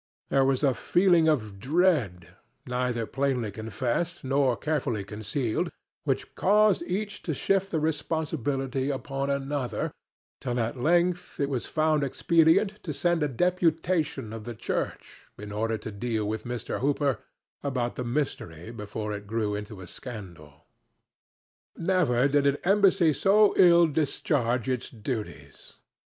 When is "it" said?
11.39-11.49, 19.13-19.17